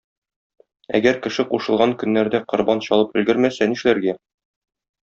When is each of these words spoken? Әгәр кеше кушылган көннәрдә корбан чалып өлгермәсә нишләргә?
Әгәр 0.99 1.19
кеше 1.25 1.45
кушылган 1.51 1.95
көннәрдә 2.05 2.43
корбан 2.55 2.85
чалып 2.89 3.17
өлгермәсә 3.23 3.71
нишләргә? 3.75 4.21